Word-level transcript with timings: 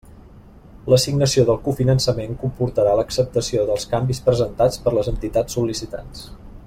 L'assignació 0.93 1.43
del 1.49 1.59
cofinançament 1.67 2.33
comportarà 2.45 2.95
l'acceptació 3.01 3.67
dels 3.69 3.85
canvis 3.93 4.23
presentats 4.31 4.83
per 4.87 4.95
les 4.97 5.13
entitats 5.13 5.59
sol·licitants. 5.61 6.27